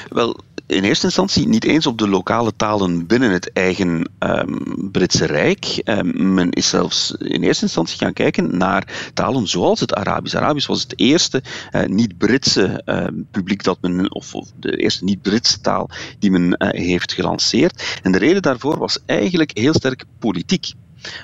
[0.09, 4.55] Wel, in eerste instantie niet eens op de lokale talen binnen het eigen ehm,
[4.91, 5.81] Britse Rijk.
[5.85, 10.37] Ehm, men is zelfs in eerste instantie gaan kijken naar talen zoals het Arabisch.
[10.37, 15.61] Arabisch was het eerste eh, niet-Britse ehm, publiek dat men, of, of de eerste niet-Britse
[15.61, 17.99] taal die men eh, heeft gelanceerd.
[18.03, 20.73] En de reden daarvoor was eigenlijk heel sterk politiek.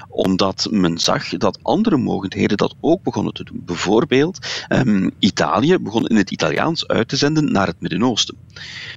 [0.09, 3.62] Omdat men zag dat andere mogendheden dat ook begonnen te doen.
[3.65, 8.37] Bijvoorbeeld, um, Italië begon in het Italiaans uit te zenden naar het Midden-Oosten.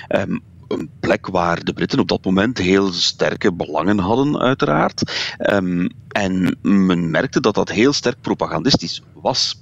[0.10, 5.34] Um, een plek waar de Britten op dat moment heel sterke belangen hadden, uiteraard.
[5.52, 9.56] Um, en men merkte dat dat heel sterk propagandistisch was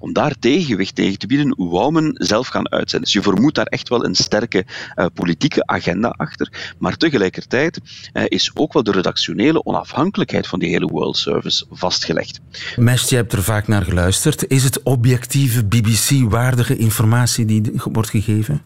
[0.00, 3.00] om daar tegenwicht tegen te bieden, wou men zelf gaan uitzenden.
[3.00, 4.64] Dus je vermoedt daar echt wel een sterke
[4.96, 6.74] uh, politieke agenda achter.
[6.78, 7.80] Maar tegelijkertijd
[8.12, 12.40] uh, is ook wel de redactionele onafhankelijkheid van die hele World Service vastgelegd.
[12.76, 14.48] Mest, je hebt er vaak naar geluisterd.
[14.48, 18.62] Is het objectieve BBC-waardige informatie die wordt gegeven?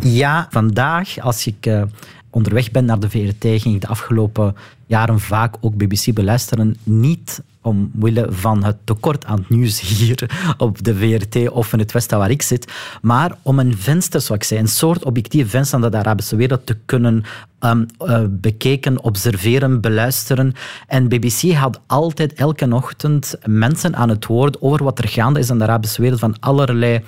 [0.00, 1.82] Ja, vandaag, als ik uh,
[2.30, 4.54] onderweg ben naar de VRT, ging ik de afgelopen
[4.86, 6.76] jaren vaak ook BBC beluisteren.
[6.82, 12.18] Niet omwille van het tekort aan nieuws hier op de VRT of in het Westen
[12.18, 15.90] waar ik zit, maar om een venster, zoals ik zei, een soort objectief venster aan
[15.90, 17.24] de Arabische wereld te kunnen
[17.60, 17.86] um,
[18.30, 20.52] bekeken, observeren, beluisteren.
[20.86, 25.50] En BBC had altijd elke ochtend mensen aan het woord over wat er gaande is
[25.50, 27.00] in de Arabische wereld van allerlei,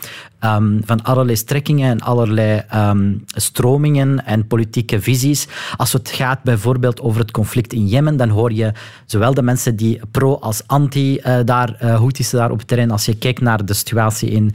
[0.44, 5.46] um, van allerlei strekkingen en allerlei um, stromingen en politieke visies.
[5.76, 8.72] Als het gaat bijvoorbeeld over het conflict in Jemen, dan hoor je
[9.06, 12.90] zowel de mensen die pro als anti uh, daar, uh, Houthis daar op het terrein.
[12.90, 14.52] Als je kijkt naar de situatie in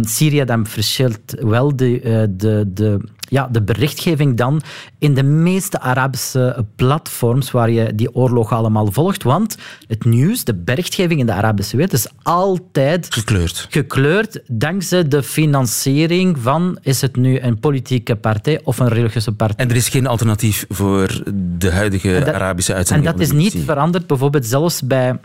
[0.00, 4.62] Syrië, dan verschilt wel de, de, de ja, de berichtgeving dan
[4.98, 9.22] in de meeste Arabische platforms waar je die oorlog allemaal volgt.
[9.22, 9.56] Want
[9.86, 13.66] het nieuws, de berichtgeving in de Arabische wereld is altijd gekleurd.
[13.70, 19.64] gekleurd dankzij de financiering van is het nu een politieke partij of een religieuze partij.
[19.64, 21.22] En er is geen alternatief voor
[21.58, 23.08] de huidige dat, Arabische uitzending.
[23.08, 25.18] En dat is niet veranderd, bijvoorbeeld zelfs bij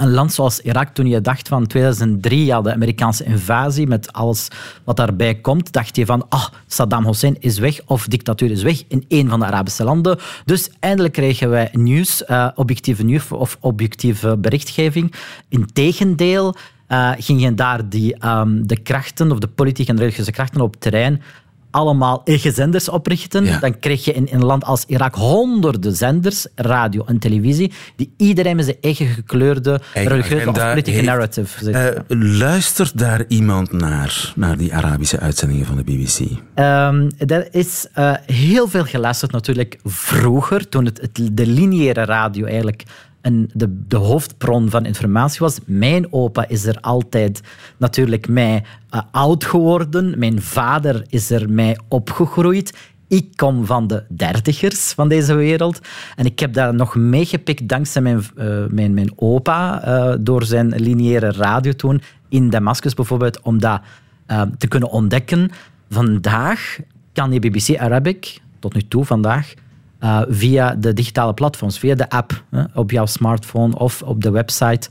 [0.00, 4.48] een land zoals Irak, toen je dacht van 2003, ja, de Amerikaanse invasie met alles
[4.84, 8.82] wat daarbij komt, dacht je van, ah, Saddam Hussein is weg of dictatuur is weg
[8.88, 10.18] in een van de Arabische landen.
[10.44, 15.14] Dus eindelijk kregen wij nieuws, uh, objectieve nieuws of objectieve berichtgeving.
[15.48, 16.54] Integendeel
[16.88, 20.80] uh, gingen daar die, um, de krachten, of de politieke en religieuze krachten op het
[20.80, 21.22] terrein
[21.70, 23.58] allemaal eigen zenders oprichten, ja.
[23.58, 28.12] dan krijg je in, in, een land als Irak honderden zenders, radio en televisie, die
[28.16, 31.74] iedereen met zijn eigen gekleurde religieuze of politieke narrative zit.
[31.74, 36.18] Uh, luistert daar iemand naar, naar die Arabische uitzendingen van de BBC?
[36.20, 42.46] Um, er is uh, heel veel geluisterd natuurlijk vroeger, toen het, het, de lineaire radio
[42.46, 42.84] eigenlijk
[43.20, 45.58] en de, de hoofdbron van informatie was.
[45.66, 47.40] Mijn opa is er altijd
[47.76, 50.18] natuurlijk mij uh, oud geworden.
[50.18, 52.78] Mijn vader is er mij opgegroeid.
[53.08, 55.80] Ik kom van de dertigers van deze wereld.
[56.16, 60.74] En ik heb daar nog meegepikt dankzij mijn, uh, mijn, mijn opa, uh, door zijn
[60.74, 63.80] lineaire radio toen, in Damascus bijvoorbeeld, om dat
[64.58, 65.50] te kunnen ontdekken.
[65.88, 66.78] Vandaag
[67.12, 69.54] kan je BBC Arabic, tot nu toe vandaag,
[70.00, 74.88] uh, via de digitale platforms, via de app op jouw smartphone of op de website.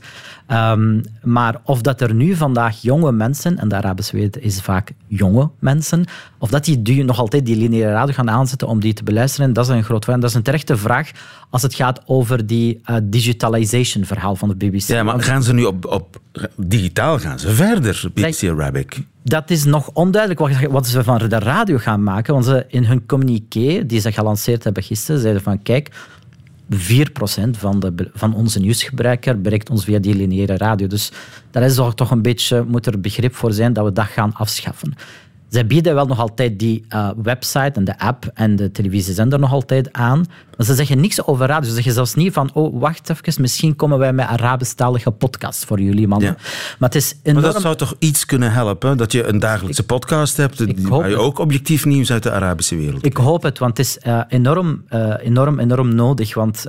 [0.48, 4.92] Um, maar of dat er nu vandaag jonge mensen, en de Arabische wereld is vaak
[5.06, 6.04] jonge mensen,
[6.42, 9.52] of dat die, die nog altijd die lineaire radio gaan aanzetten om die te beluisteren,
[9.52, 10.18] dat is een groot vraag.
[10.18, 11.10] Dat is een terechte vraag
[11.50, 14.80] als het gaat over die uh, digitalization verhaal van de BBC.
[14.80, 16.20] Ja, maar gaan ze nu op, op
[16.56, 19.02] digitaal gaan ze verder, BBC Arabic?
[19.22, 22.32] Dat is nog onduidelijk wat, wat ze van de radio gaan maken.
[22.32, 25.90] Want ze in hun communiqué, die ze gelanceerd hebben gisteren, zeiden van kijk,
[26.70, 26.76] 4%
[27.50, 30.86] van, de, van onze nieuwsgebruiker bereikt ons via die lineaire radio.
[30.86, 31.12] Dus
[31.50, 34.94] daar is toch een beetje, moet er begrip voor zijn dat we dat gaan afschaffen.
[35.50, 39.52] Zij bieden wel nog altijd die uh, website en de app en de televisiezender nog
[39.52, 40.26] altijd aan.
[40.56, 41.68] Maar ze zeggen niks over radio.
[41.68, 45.80] Ze zeggen zelfs niet van, oh, wacht even, misschien komen wij met Arabisch-talige podcast voor
[45.80, 46.28] jullie, mannen.
[46.28, 46.36] Ja.
[46.78, 47.42] Maar, het is enorm...
[47.44, 48.96] maar dat zou toch iets kunnen helpen?
[48.96, 53.04] Dat je een dagelijkse podcast hebt, waar je ook objectief nieuws uit de Arabische wereld
[53.04, 56.34] Ik hoop het, want het is uh, enorm, uh, enorm, enorm nodig.
[56.34, 56.66] Want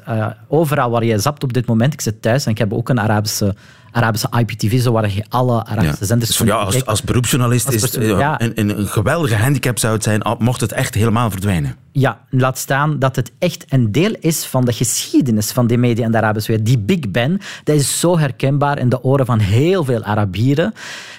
[0.48, 3.00] overal waar je zapt op dit moment, ik zit thuis en ik heb ook een
[3.00, 3.56] Arabische
[3.92, 6.06] Arabische IPTV, zo waar je alle Arabische ja.
[6.06, 6.38] zenders...
[6.38, 8.42] Dus ja, als, als beroepsjournalist als is het ja.
[8.42, 11.76] een, een, geweldige handicap zou het zijn, mocht het echt helemaal verdwijnen.
[11.92, 16.06] Ja, laat staan dat het echt een deel is van de geschiedenis van die media
[16.06, 16.68] in de Arabische wereld.
[16.68, 20.74] Die Big Ben, dat is zo herkenbaar in de oren van heel veel Arabieren.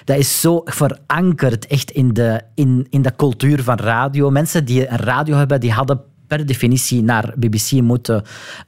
[0.05, 4.29] Dat is zo verankerd echt in de, in, in de cultuur van radio.
[4.29, 8.23] Mensen die een radio hebben, die hadden per definitie naar BBC moeten,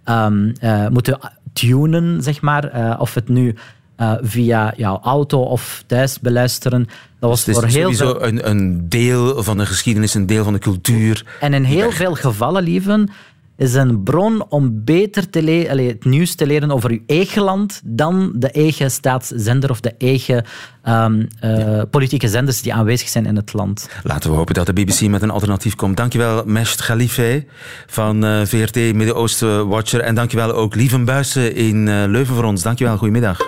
[0.05, 1.19] um, uh, moeten
[1.53, 2.75] tunen, zeg maar.
[2.75, 3.55] Uh, of het nu
[3.97, 6.87] uh, via jouw auto of thuis beluisteren.
[7.19, 8.23] Dat was dus voor heel veel...
[8.23, 11.25] een, een deel van de geschiedenis, een deel van de cultuur.
[11.39, 13.09] En in heel veel gevallen, lieven,
[13.57, 17.81] is een bron om beter te le- het nieuws te leren over uw eigen land
[17.83, 20.45] dan de eigen staatszender of de eigen
[20.85, 23.89] um, uh, politieke zenders die aanwezig zijn in het land.
[24.03, 25.97] Laten we hopen dat de BBC met een alternatief komt.
[25.97, 27.45] Dankjewel, Mesht Khalife
[27.87, 30.01] van uh, VRT Midden-Oosten Watcher.
[30.01, 32.61] En dankjewel ook Lieven Buissen in uh, Leuven voor ons.
[32.61, 33.39] Dankjewel, goedemiddag.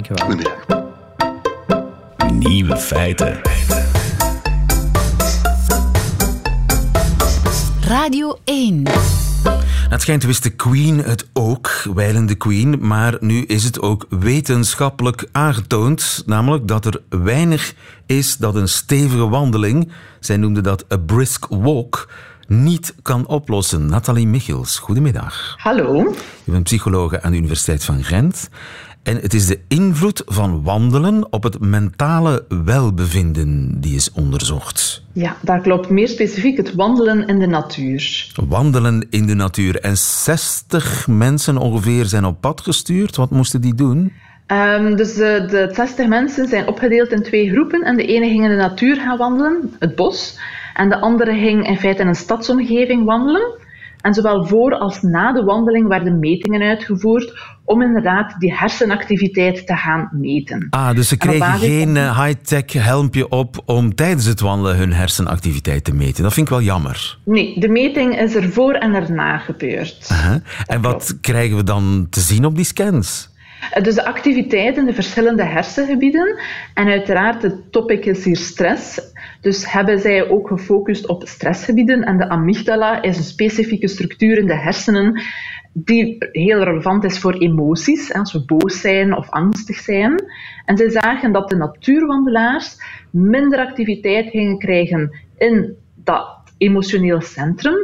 [0.00, 0.26] Dankjewel.
[0.26, 0.88] Goedemiddag.
[2.32, 3.40] Nieuwe feiten.
[7.80, 8.82] Radio 1.
[9.88, 14.06] Het schijnt wist de Queen het ook, wijlen de Queen, maar nu is het ook
[14.08, 17.74] wetenschappelijk aangetoond, namelijk dat er weinig
[18.06, 22.08] is dat een stevige wandeling, zij noemde dat a brisk walk,
[22.46, 23.86] niet kan oplossen.
[23.86, 25.54] Nathalie Michels, goedemiddag.
[25.56, 26.14] Hallo.
[26.44, 28.48] Je bent psychologe aan de Universiteit van Gent.
[29.02, 35.02] En het is de invloed van wandelen op het mentale welbevinden die is onderzocht.
[35.12, 35.90] Ja, dat klopt.
[35.90, 38.32] Meer specifiek het wandelen in de natuur.
[38.48, 39.80] Wandelen in de natuur.
[39.80, 43.16] En 60 mensen ongeveer zijn op pad gestuurd.
[43.16, 44.12] Wat moesten die doen?
[44.46, 47.82] Um, dus de, de 60 mensen zijn opgedeeld in twee groepen.
[47.82, 50.38] En de ene ging in de natuur gaan wandelen, het bos.
[50.74, 53.59] En de andere ging in feite in een stadsomgeving wandelen.
[54.02, 59.76] En zowel voor als na de wandeling werden metingen uitgevoerd om inderdaad die hersenactiviteit te
[59.76, 60.66] gaan meten.
[60.70, 65.84] Ah, dus ze kregen geen uh, high-tech helmpje op om tijdens het wandelen hun hersenactiviteit
[65.84, 66.22] te meten.
[66.22, 67.18] Dat vind ik wel jammer.
[67.24, 70.08] Nee, de meting is er voor en erna gebeurd.
[70.12, 70.36] Uh -huh.
[70.66, 73.29] En wat krijgen we dan te zien op die scans?
[73.82, 76.38] Dus de activiteit in de verschillende hersengebieden.
[76.74, 79.00] En uiteraard, het topic is hier stress.
[79.40, 82.02] Dus hebben zij ook gefocust op stressgebieden.
[82.04, 85.22] En de amygdala is een specifieke structuur in de hersenen
[85.72, 90.14] die heel relevant is voor emoties, als we boos zijn of angstig zijn.
[90.64, 92.76] En zij zagen dat de natuurwandelaars
[93.10, 97.76] minder activiteit gingen krijgen in dat emotioneel centrum,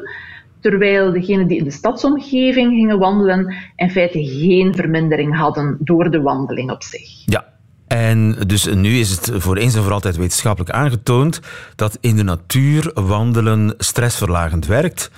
[0.70, 6.20] terwijl degenen die in de stadsomgeving gingen wandelen in feite geen vermindering hadden door de
[6.20, 7.22] wandeling op zich.
[7.24, 7.44] Ja,
[7.86, 11.40] en dus nu is het voor eens en voor altijd wetenschappelijk aangetoond
[11.76, 15.10] dat in de natuur wandelen stressverlagend werkt.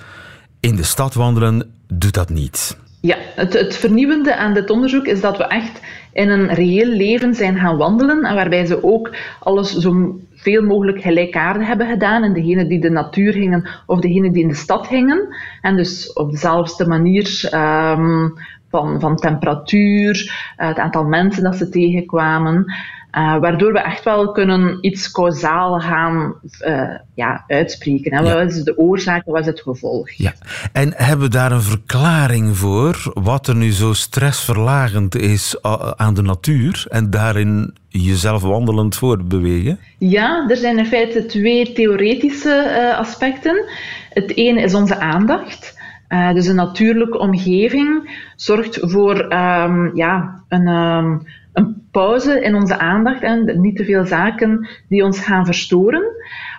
[0.59, 2.77] In de stad wandelen doet dat niet.
[3.01, 5.81] Ja, het, het vernieuwende aan dit onderzoek is dat we echt
[6.13, 11.01] in een reëel leven zijn gaan wandelen en waarbij ze ook alles zo veel mogelijk
[11.01, 14.87] gelijkaardig hebben gedaan en degenen die de natuur gingen of degenen die in de stad
[14.87, 15.35] gingen.
[15.61, 18.33] En dus op dezelfde manier um,
[18.69, 22.73] van, van temperatuur, het aantal mensen dat ze tegenkwamen.
[23.17, 26.33] Uh, waardoor we echt wel kunnen iets kausaal gaan
[26.65, 28.13] uh, ja, uitspreken.
[28.13, 28.33] Hè.
[28.33, 30.11] Wat is de oorzaak, wat is het gevolg?
[30.11, 30.33] Ja.
[30.73, 35.61] En hebben we daar een verklaring voor wat er nu zo stressverlagend is
[35.95, 39.79] aan de natuur en daarin jezelf wandelend voortbewegen?
[39.97, 43.65] Ja, er zijn in feite twee theoretische uh, aspecten.
[44.09, 45.77] Het ene is onze aandacht.
[46.09, 51.27] Uh, dus een natuurlijke omgeving zorgt voor um, ja, een, um,
[51.59, 56.03] een pauze in onze aandacht en niet te veel zaken die ons gaan verstoren,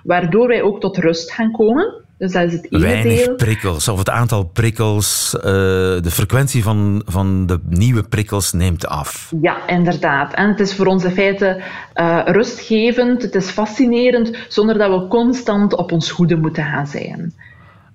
[0.04, 2.08] waardoor wij ook tot rust gaan komen.
[2.18, 3.34] Dus dat is het ene Weinig deel.
[3.34, 9.32] prikkels, of het aantal prikkels, uh, de frequentie van, van de nieuwe prikkels neemt af.
[9.40, 10.34] Ja, inderdaad.
[10.34, 11.62] En het is voor ons in feite
[11.94, 17.32] uh, rustgevend, het is fascinerend, zonder dat we constant op ons goede moeten gaan zijn.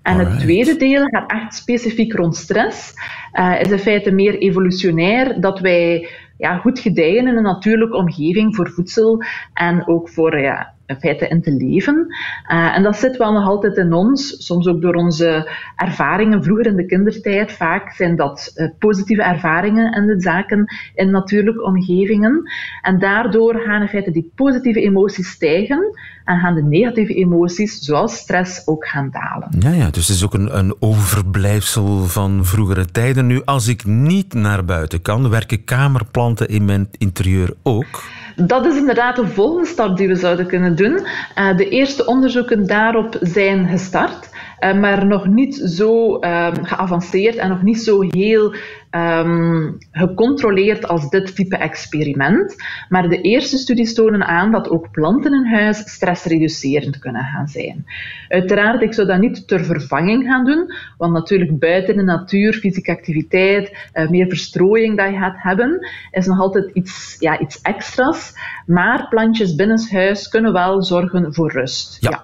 [0.02, 0.32] En Alright.
[0.32, 2.94] het tweede deel gaat echt specifiek rond stress.
[3.34, 8.56] Uh, is in feite meer evolutionair dat wij ja, goed gedijen in een natuurlijke omgeving
[8.56, 12.06] voor voedsel en ook voor ja, in in te leven.
[12.52, 16.66] Uh, en dat zit wel nog altijd in ons, soms ook door onze ervaringen vroeger
[16.66, 17.52] in de kindertijd.
[17.52, 22.52] Vaak zijn dat uh, positieve ervaringen en de zaken in natuurlijke omgevingen.
[22.82, 25.94] En daardoor gaan in feite die positieve emoties stijgen
[26.26, 29.50] en gaan de negatieve emoties, zoals stress, ook gaan dalen.
[29.60, 33.28] Ja, ja dus het is ook een, een overblijfsel van vroegere tijden.
[33.28, 38.04] Nu, als ik niet naar buiten kan, werken kamerplanten in mijn interieur ook?
[38.36, 41.00] Dat is inderdaad de volgende stap die we zouden kunnen doen.
[41.38, 47.50] Uh, de eerste onderzoeken daarop zijn gestart, uh, maar nog niet zo uh, geavanceerd en
[47.50, 48.54] nog niet zo heel
[48.96, 52.56] um, gecontroleerd als dit type experiment.
[52.90, 57.86] Maar de eerste studies tonen aan dat ook planten in huis stressreducerend kunnen gaan zijn.
[58.28, 62.92] Uiteraard, ik zou dat niet ter vervanging gaan doen, want natuurlijk buiten de natuur, fysieke
[62.92, 68.34] activiteit, uh, meer verstrooiing dat je gaat hebben, is nog altijd iets, ja, iets extra's.
[68.66, 71.98] Maar plantjes binnenshuis kunnen wel zorgen voor rust.
[72.00, 72.10] Ja.
[72.10, 72.24] ja.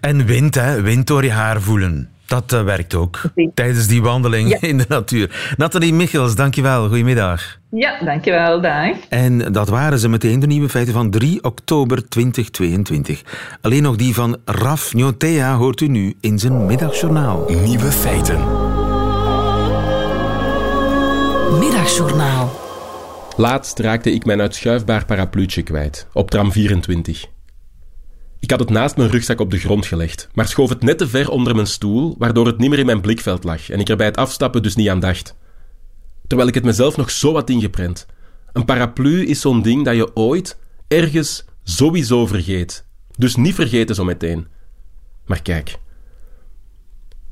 [0.00, 0.82] En wind, hè?
[0.82, 2.15] wind door je haar voelen.
[2.26, 3.50] Dat uh, werkt ook okay.
[3.54, 4.58] tijdens die wandeling ja.
[4.68, 5.54] in de natuur.
[5.56, 6.88] Nathalie Michels, dankjewel.
[6.88, 7.58] Goedemiddag.
[7.70, 8.60] Ja, dankjewel.
[8.60, 8.96] Dag.
[9.08, 13.22] En dat waren ze meteen de nieuwe feiten van 3 oktober 2022.
[13.60, 17.44] Alleen nog die van Raf Njotea hoort u nu in zijn middagjournaal.
[17.64, 18.38] Nieuwe feiten.
[21.58, 22.64] Middagjournaal.
[23.36, 27.35] Laatst raakte ik mijn uitschuifbaar parapluutje kwijt, op tram 24.
[28.46, 31.08] Ik had het naast mijn rugzak op de grond gelegd, maar schoof het net te
[31.08, 33.96] ver onder mijn stoel, waardoor het niet meer in mijn blikveld lag en ik er
[33.96, 35.36] bij het afstappen dus niet aan dacht.
[36.26, 38.06] Terwijl ik het mezelf nog zo wat ingeprent.
[38.52, 42.86] Een paraplu is zo'n ding dat je ooit, ergens, sowieso vergeet.
[43.18, 44.46] Dus niet vergeten zo meteen.
[45.24, 45.78] Maar kijk.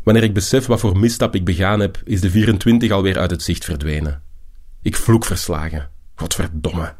[0.03, 3.43] Wanneer ik besef wat voor misstap ik begaan heb, is de 24 alweer uit het
[3.43, 4.23] zicht verdwenen.
[4.83, 5.91] Ik vloek verslagen.
[6.15, 6.95] Godverdomme.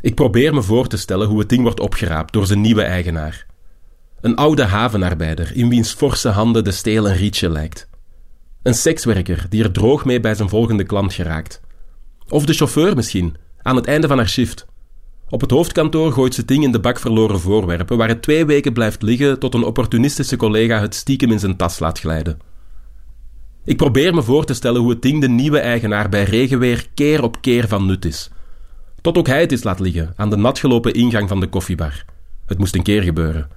[0.00, 3.46] Ik probeer me voor te stellen hoe het ding wordt opgeraapt door zijn nieuwe eigenaar.
[4.20, 7.88] Een oude havenarbeider in wiens forse handen de steel een rietje lijkt.
[8.62, 11.60] Een sekswerker die er droog mee bij zijn volgende klant geraakt.
[12.28, 14.66] Of de chauffeur misschien, aan het einde van haar shift.
[15.28, 18.72] Op het hoofdkantoor gooit ze ding in de bak verloren voorwerpen, waar het twee weken
[18.72, 22.38] blijft liggen tot een opportunistische collega het stiekem in zijn tas laat glijden.
[23.64, 27.22] Ik probeer me voor te stellen hoe het ding de nieuwe eigenaar bij regenweer keer
[27.22, 28.30] op keer van nut is.
[29.08, 32.04] Tot ook hij het is laat liggen aan de natgelopen ingang van de koffiebar.
[32.46, 33.48] Het moest een keer gebeuren.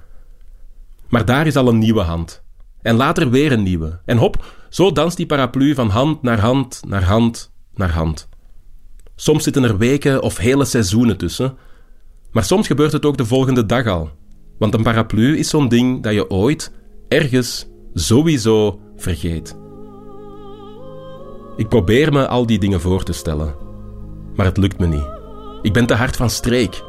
[1.10, 2.44] Maar daar is al een nieuwe hand.
[2.82, 4.00] En later weer een nieuwe.
[4.06, 8.30] En hop, zo danst die paraplu van hand naar hand, naar hand, naar hand.
[9.16, 11.58] Soms zitten er weken of hele seizoenen tussen,
[12.32, 14.10] maar soms gebeurt het ook de volgende dag al.
[14.58, 16.72] Want een paraplu is zo'n ding dat je ooit,
[17.08, 19.58] ergens, sowieso vergeet.
[21.56, 23.56] Ik probeer me al die dingen voor te stellen,
[24.36, 25.21] maar het lukt me niet.
[25.62, 26.84] Ik ben te hard van streek.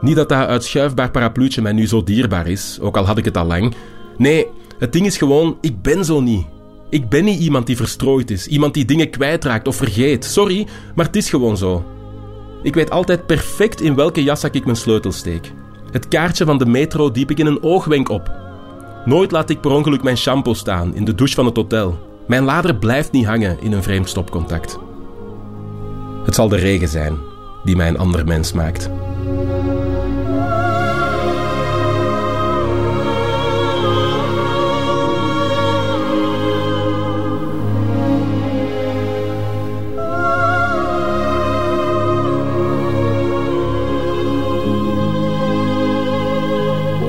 [0.00, 3.36] Niet dat dat uitschuifbaar parapluutje mij nu zo dierbaar is, ook al had ik het
[3.36, 3.74] al lang.
[4.16, 4.46] Nee,
[4.78, 6.46] het ding is gewoon, ik ben zo niet.
[6.90, 10.24] Ik ben niet iemand die verstrooid is, iemand die dingen kwijtraakt of vergeet.
[10.24, 11.84] Sorry, maar het is gewoon zo.
[12.62, 15.52] Ik weet altijd perfect in welke jaszak ik mijn sleutel steek.
[15.90, 18.32] Het kaartje van de metro diep ik in een oogwenk op.
[19.04, 21.98] Nooit laat ik per ongeluk mijn shampoo staan in de douche van het hotel.
[22.26, 24.78] Mijn lader blijft niet hangen in een vreemd stopcontact.
[26.24, 27.32] Het zal de regen zijn
[27.64, 28.90] die mij een ander mens maakt.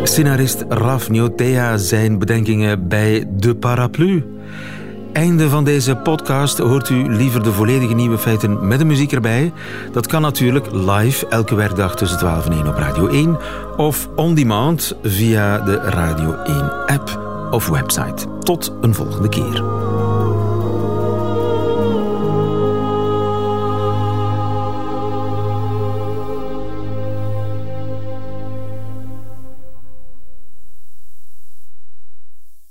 [0.03, 4.34] Scenarist Raf Niotea zijn bedenkingen bij De Paraplu.
[5.15, 9.53] Einde van deze podcast hoort u liever de volledige nieuwe feiten met de muziek erbij.
[9.91, 13.37] Dat kan natuurlijk live elke werkdag tussen 12 en 1 op Radio 1
[13.77, 17.19] of on demand via de Radio 1 app
[17.51, 18.25] of website.
[18.39, 19.84] Tot een volgende keer.